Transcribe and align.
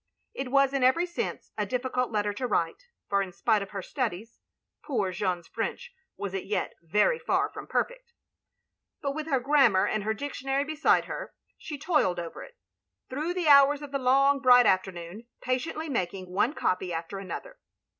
It 0.33 0.49
was 0.51 0.73
in 0.73 0.83
every 0.83 1.05
sense 1.05 1.51
a 1.59 1.67
diflScult 1.67 2.11
letter 2.11 2.33
to 2.33 2.47
write, 2.47 2.85
for 3.07 3.21
in 3.21 3.31
spite 3.31 3.61
of 3.61 3.69
her 3.69 3.83
studies, 3.83 4.39
poor 4.83 5.11
Jeanne's 5.11 5.47
French 5.47 5.93
was 6.17 6.33
as 6.33 6.41
yet 6.45 6.73
very 6.81 7.19
fer 7.19 7.49
from 7.53 7.67
perfect. 7.67 8.11
But 9.03 9.13
with 9.13 9.27
her 9.27 9.39
grammar 9.39 9.85
and 9.85 10.01
her 10.03 10.15
dictionary 10.15 10.63
beside 10.63 11.05
her, 11.05 11.35
she 11.55 11.77
toiled 11.77 12.17
ovdr 12.17 12.47
it, 12.47 12.57
through 13.11 13.35
the 13.35 13.47
hours 13.47 13.83
of 13.83 13.91
the 13.91 13.99
long, 13.99 14.39
bright 14.39 14.65
afternoon, 14.65 15.27
patiently 15.39 15.87
maldng 15.87 16.29
one 16.29 16.53
copy 16.55 16.91
after 16.91 17.19
another. 17.19 17.59